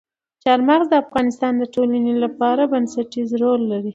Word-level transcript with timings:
چار 0.43 0.59
مغز 0.67 0.87
د 0.89 0.93
افغانستان 1.03 1.53
د 1.57 1.63
ټولنې 1.73 2.13
لپاره 2.23 2.63
بنسټيز 2.73 3.29
رول 3.41 3.61
لري. 3.71 3.89